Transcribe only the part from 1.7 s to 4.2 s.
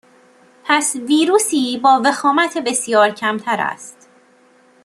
با وخامت بسیار کمتر است